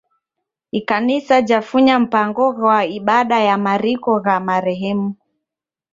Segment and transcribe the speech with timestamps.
[0.79, 5.09] Ikanisa jafunya mpango ghwa ibada ya mariko gha marehemu.